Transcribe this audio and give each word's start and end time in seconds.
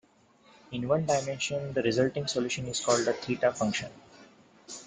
In 0.71 0.87
one 0.87 1.05
dimension, 1.05 1.73
the 1.73 1.83
resulting 1.83 2.25
solution 2.25 2.65
is 2.65 2.79
called 2.83 3.07
a 3.07 3.13
theta 3.13 3.53
function. 3.53 3.91